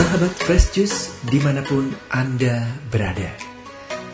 [0.00, 3.36] Sahabat Fresh Juice di mana pun Anda berada.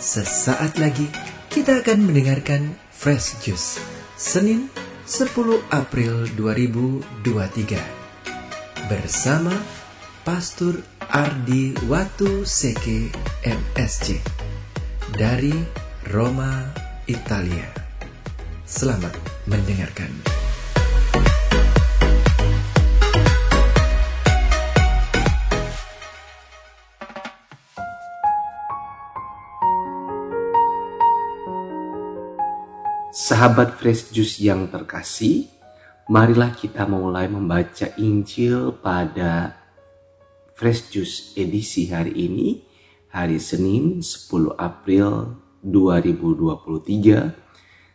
[0.02, 1.06] Sesaat lagi
[1.46, 3.78] kita akan mendengarkan Fresh Juice
[4.18, 4.66] Senin
[5.06, 5.30] 10
[5.70, 9.54] April 2023 Bersama
[10.26, 13.06] Pastor Ardi Watu Seke
[13.46, 14.18] MSC
[15.14, 15.54] Dari
[16.10, 16.66] Roma,
[17.06, 17.70] Italia.
[18.66, 19.14] Selamat
[19.46, 20.35] mendengarkan.
[33.16, 35.48] Sahabat Fresh Juice yang terkasih,
[36.04, 39.56] marilah kita mulai membaca Injil pada
[40.52, 42.60] Fresh Juice edisi hari ini,
[43.08, 45.32] hari Senin 10 April
[45.64, 47.32] 2023,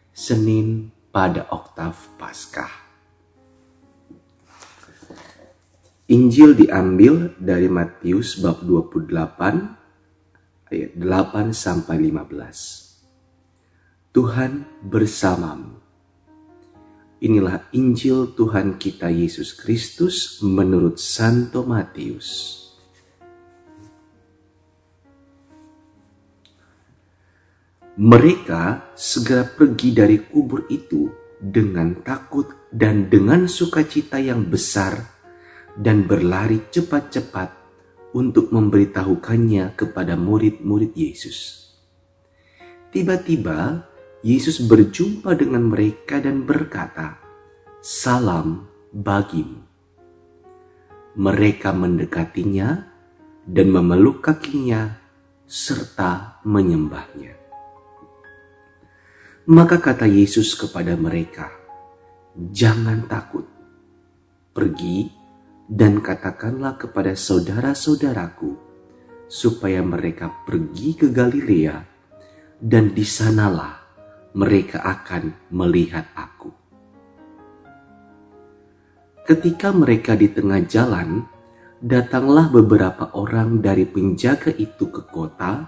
[0.09, 2.73] Senin pada oktav Paskah.
[6.09, 9.05] Injil diambil dari Matius bab 28
[10.73, 12.80] ayat 8 sampai 15.
[14.11, 15.79] Tuhan bersamamu.
[17.23, 22.59] Inilah Injil Tuhan kita Yesus Kristus menurut Santo Matius.
[27.95, 31.07] Mereka segera pergi dari kubur itu
[31.39, 35.07] dengan takut dan dengan sukacita yang besar
[35.79, 37.55] dan berlari cepat-cepat
[38.11, 41.71] untuk memberitahukannya kepada murid-murid Yesus.
[42.91, 43.87] Tiba-tiba
[44.21, 47.17] Yesus berjumpa dengan mereka dan berkata,
[47.81, 49.65] "Salam bagimu."
[51.17, 52.85] Mereka mendekatinya
[53.49, 54.93] dan memeluk kakinya
[55.49, 57.33] serta menyembahnya.
[59.49, 61.49] Maka kata Yesus kepada mereka,
[62.37, 63.49] "Jangan takut.
[64.53, 65.09] Pergi
[65.65, 68.53] dan katakanlah kepada saudara-saudaraku
[69.25, 71.79] supaya mereka pergi ke Galilea
[72.61, 73.80] dan di sanalah
[74.31, 76.51] mereka akan melihat aku.
[79.27, 81.27] Ketika mereka di tengah jalan,
[81.83, 85.67] datanglah beberapa orang dari penjaga itu ke kota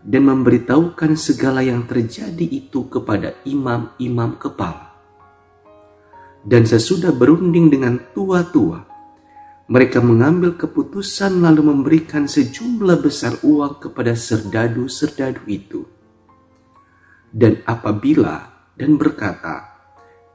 [0.00, 4.96] dan memberitahukan segala yang terjadi itu kepada imam-imam kepala.
[6.40, 8.80] Dan sesudah berunding dengan tua-tua,
[9.68, 15.99] mereka mengambil keputusan lalu memberikan sejumlah besar uang kepada serdadu-serdadu itu
[17.30, 19.66] dan apabila dan berkata,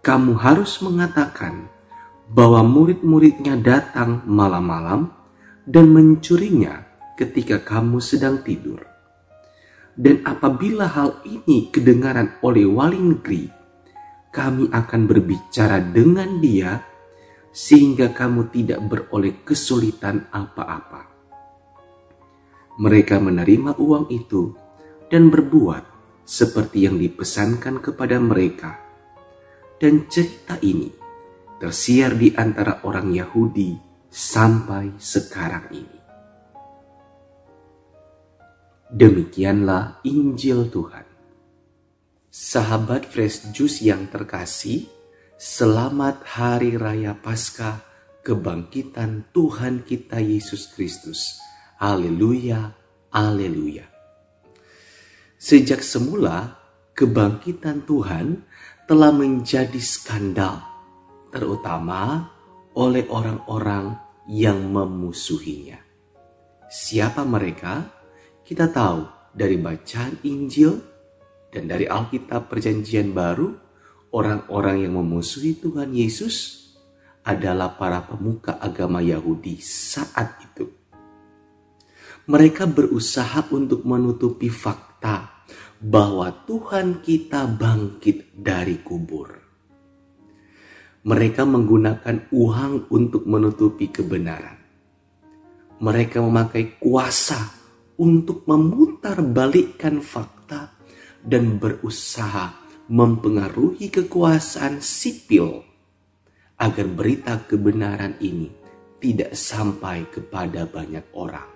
[0.03, 1.67] "Kamu harus mengatakan
[2.31, 5.11] bahwa murid-muridnya datang malam-malam
[5.67, 6.87] dan mencurinya
[7.19, 8.83] ketika kamu sedang tidur."
[9.95, 13.47] Dan apabila hal ini kedengaran oleh wali negeri,
[14.27, 16.83] kami akan berbicara dengan dia
[17.55, 21.07] sehingga kamu tidak beroleh kesulitan apa-apa.
[22.75, 24.51] Mereka menerima uang itu
[25.07, 25.94] dan berbuat
[26.25, 28.81] seperti yang dipesankan kepada mereka.
[29.77, 30.89] Dan cerita ini
[31.61, 33.77] tersiar di antara orang Yahudi
[34.09, 35.99] sampai sekarang ini.
[38.91, 41.05] Demikianlah Injil Tuhan.
[42.31, 44.91] Sahabat Fresh Juice yang terkasih,
[45.39, 47.79] selamat Hari Raya Paskah
[48.25, 51.39] kebangkitan Tuhan kita Yesus Kristus.
[51.79, 52.75] Haleluya,
[53.11, 53.94] haleluya.
[55.45, 56.57] Sejak semula,
[56.97, 58.49] kebangkitan Tuhan
[58.89, 60.57] telah menjadi skandal,
[61.29, 62.33] terutama
[62.73, 63.93] oleh orang-orang
[64.25, 65.77] yang memusuhinya.
[66.65, 67.93] Siapa mereka?
[68.41, 69.05] Kita tahu
[69.37, 70.81] dari bacaan Injil
[71.53, 73.53] dan dari Alkitab Perjanjian Baru,
[74.17, 76.65] orang-orang yang memusuhi Tuhan Yesus
[77.21, 80.73] adalah para pemuka agama Yahudi saat itu.
[82.25, 85.34] Mereka berusaha untuk menutupi fakta
[85.79, 89.29] bahwa Tuhan kita bangkit dari kubur.
[91.05, 94.57] Mereka menggunakan uang untuk menutupi kebenaran.
[95.77, 97.37] Mereka memakai kuasa
[98.01, 100.73] untuk memutar balikkan fakta
[101.21, 105.61] dan berusaha mempengaruhi kekuasaan sipil
[106.57, 108.49] agar berita kebenaran ini
[109.01, 111.54] tidak sampai kepada banyak orang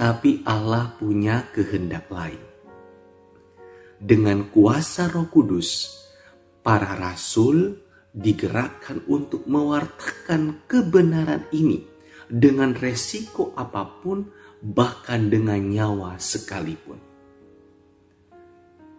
[0.00, 2.40] tapi Allah punya kehendak lain.
[4.00, 5.92] Dengan kuasa Roh Kudus,
[6.64, 7.76] para rasul
[8.16, 11.84] digerakkan untuk mewartakan kebenaran ini
[12.32, 14.24] dengan resiko apa pun,
[14.64, 16.96] bahkan dengan nyawa sekalipun.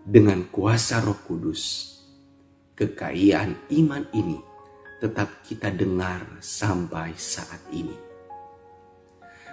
[0.05, 1.97] Dengan kuasa Roh Kudus,
[2.77, 4.37] kekayaan iman ini
[5.01, 8.10] tetap kita dengar sampai saat ini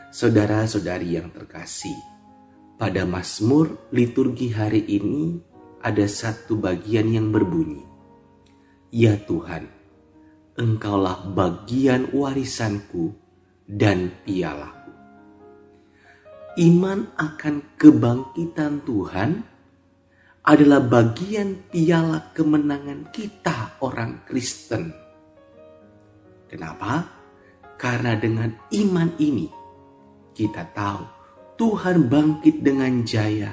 [0.09, 1.93] Saudara-saudari yang terkasih,
[2.81, 5.37] pada Mazmur liturgi hari ini
[5.85, 7.85] ada satu bagian yang berbunyi,
[8.89, 9.69] Ya Tuhan,
[10.57, 13.13] Engkaulah bagian warisanku
[13.69, 14.97] dan pialaku.
[16.57, 19.31] Iman akan kebangkitan Tuhan
[20.41, 24.89] adalah bagian piala kemenangan kita orang Kristen.
[26.49, 27.05] Kenapa?
[27.77, 29.58] Karena dengan iman ini
[30.39, 31.03] kita tahu
[31.59, 33.51] Tuhan bangkit dengan jaya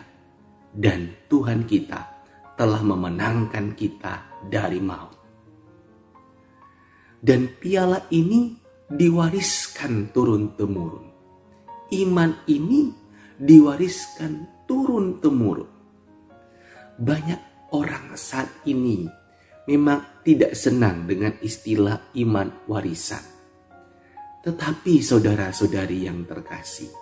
[0.70, 2.06] dan Tuhan kita
[2.54, 5.18] telah memenangkan kita dari maut.
[7.18, 8.54] Dan piala ini
[8.86, 11.08] diwariskan turun-temurun.
[11.98, 12.94] Iman ini
[13.42, 15.72] diwariskan turun-temurun.
[17.02, 19.10] Banyak orang saat ini
[19.66, 23.35] memang tidak senang dengan istilah iman warisan.
[24.46, 26.94] Tetapi saudara-saudari yang terkasih,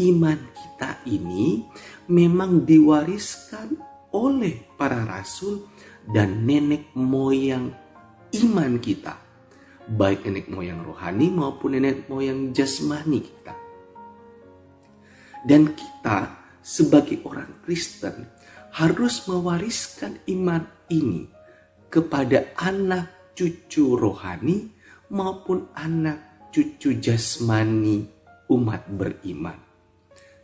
[0.00, 1.68] iman kita ini
[2.08, 3.76] memang diwariskan
[4.16, 5.68] oleh para rasul
[6.08, 7.68] dan nenek moyang
[8.32, 9.22] iman kita
[9.88, 13.54] baik nenek moyang rohani maupun nenek moyang jasmani kita.
[15.42, 18.30] Dan kita sebagai orang Kristen
[18.78, 21.26] harus mewariskan iman ini
[21.90, 24.70] kepada anak cucu rohani
[25.10, 28.04] maupun anak cucu jasmani
[28.52, 29.56] umat beriman.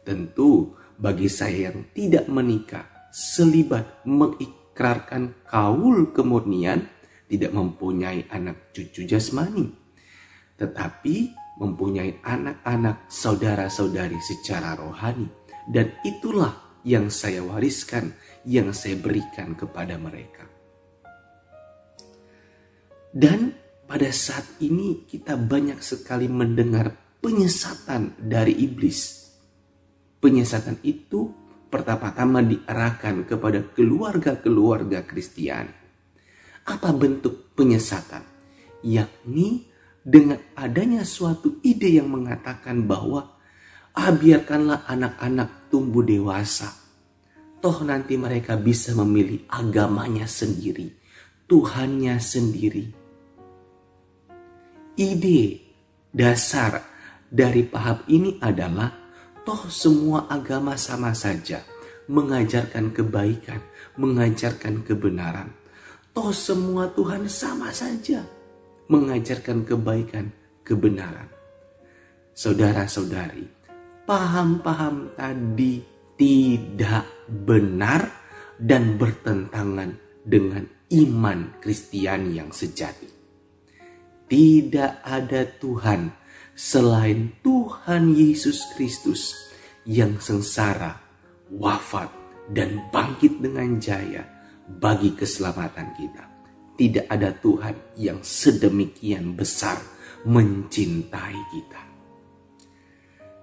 [0.03, 6.89] Tentu bagi saya yang tidak menikah selibat mengikrarkan kaul kemurnian
[7.29, 9.69] tidak mempunyai anak cucu jasmani,
[10.57, 15.29] tetapi mempunyai anak-anak saudara-saudari secara rohani.
[15.69, 18.17] Dan itulah yang saya wariskan,
[18.49, 20.49] yang saya berikan kepada mereka.
[23.13, 23.58] Dan
[23.89, 26.93] pada saat ini kita banyak sekali mendengar
[27.25, 29.27] penyesatan dari iblis.
[30.21, 31.33] Penyesatan itu
[31.73, 35.79] pertama-tama diarahkan kepada keluarga-keluarga Kristiani
[36.69, 38.21] apa bentuk penyesatan?
[38.85, 39.65] Yakni
[40.05, 43.41] dengan adanya suatu ide yang mengatakan bahwa
[43.97, 46.69] ah biarkanlah anak-anak tumbuh dewasa.
[47.59, 50.95] Toh nanti mereka bisa memilih agamanya sendiri,
[51.49, 53.08] Tuhannya sendiri.
[54.99, 55.63] Ide
[56.11, 56.83] dasar
[57.31, 58.91] dari paham ini adalah
[59.47, 61.63] toh semua agama sama saja
[62.11, 63.63] mengajarkan kebaikan,
[63.95, 65.55] mengajarkan kebenaran.
[66.11, 68.27] Toh semua Tuhan sama saja
[68.89, 70.33] mengajarkan kebaikan,
[70.65, 71.29] kebenaran.
[72.33, 73.47] Saudara-saudari,
[74.09, 75.85] paham-paham tadi
[76.19, 78.09] tidak benar
[78.59, 83.08] dan bertentangan dengan iman Kristiani yang sejati.
[84.29, 86.13] Tidak ada Tuhan
[86.53, 89.33] selain Tuhan Yesus Kristus
[89.89, 91.01] yang sengsara,
[91.49, 92.13] wafat,
[92.53, 94.29] dan bangkit dengan jaya
[94.69, 96.25] bagi keselamatan kita.
[96.77, 99.81] Tidak ada Tuhan yang sedemikian besar
[100.29, 101.83] mencintai kita.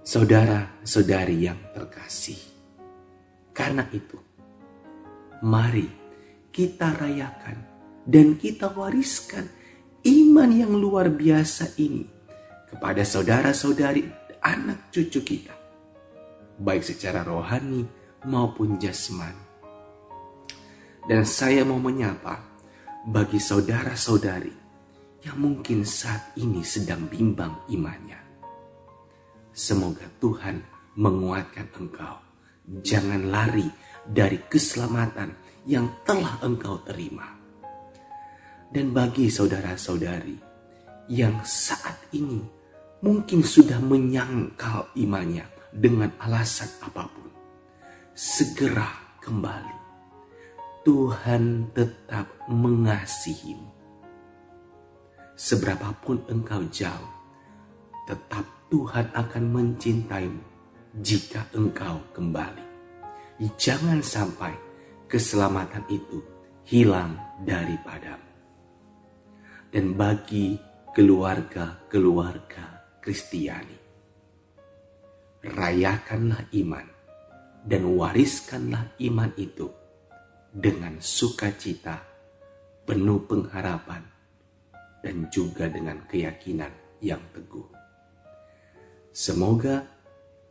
[0.06, 2.38] Saudara-saudari yang terkasih,
[3.50, 4.22] karena itu,
[5.42, 5.90] mari
[6.54, 7.58] kita rayakan
[8.06, 9.50] dan kita wariskan
[10.06, 12.06] iman yang luar biasa ini
[12.70, 14.06] kepada saudara-saudari
[14.38, 15.54] anak cucu kita,
[16.62, 17.82] baik secara rohani
[18.22, 19.46] maupun jasmani
[21.06, 22.42] dan saya mau menyapa
[23.06, 24.50] bagi saudara-saudari
[25.22, 28.18] yang mungkin saat ini sedang bimbang imannya.
[29.54, 30.58] Semoga Tuhan
[30.98, 32.18] menguatkan engkau.
[32.82, 33.70] Jangan lari
[34.02, 35.30] dari keselamatan
[35.70, 37.35] yang telah engkau terima.
[38.76, 40.36] Dan bagi saudara-saudari
[41.08, 42.44] yang saat ini
[43.00, 47.32] mungkin sudah menyangkal imannya dengan alasan apa pun,
[48.12, 49.76] segera kembali
[50.84, 53.64] Tuhan tetap mengasihimu.
[55.40, 57.12] Seberapapun engkau jauh,
[58.04, 60.44] tetap Tuhan akan mencintaimu
[61.00, 62.68] jika engkau kembali.
[63.56, 64.52] Jangan sampai
[65.08, 66.20] keselamatan itu
[66.68, 68.25] hilang daripadamu.
[69.76, 70.56] Dan bagi
[70.96, 73.76] keluarga-keluarga Kristiani,
[75.44, 76.86] rayakanlah iman
[77.60, 79.68] dan wariskanlah iman itu
[80.48, 82.00] dengan sukacita,
[82.88, 84.00] penuh pengharapan,
[85.04, 86.72] dan juga dengan keyakinan
[87.04, 87.68] yang teguh.
[89.12, 89.84] Semoga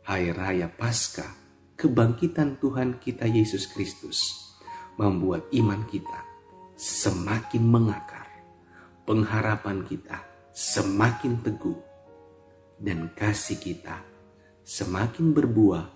[0.06, 1.34] Hari Raya Paskah,
[1.74, 4.54] kebangkitan Tuhan kita Yesus Kristus,
[4.94, 6.22] membuat iman kita
[6.78, 8.15] semakin mengakar,
[9.06, 10.20] pengharapan kita
[10.50, 11.78] semakin teguh,
[12.82, 14.02] dan kasih kita
[14.66, 15.86] semakin berbuah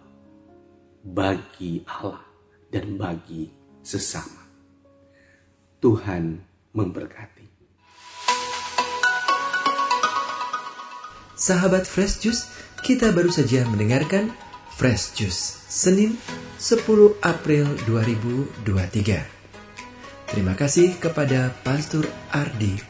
[1.02, 2.22] bagi Allah
[2.70, 3.50] dan bagi
[3.82, 4.46] sesama.
[5.80, 6.38] Tuhan
[6.76, 7.48] memberkati.
[11.40, 12.52] Sahabat Fresh Juice,
[12.84, 14.28] kita baru saja mendengarkan
[14.76, 16.20] Fresh Juice Senin
[16.60, 16.84] 10
[17.24, 19.24] April 2023.
[20.28, 22.89] Terima kasih kepada Pastor Ardi